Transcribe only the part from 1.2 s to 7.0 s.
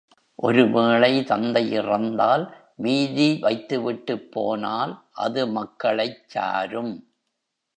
தந்தை இறந்தால், மீதி வைத்து விட்டுப் போனால் அது மக்களைச் சாரும்.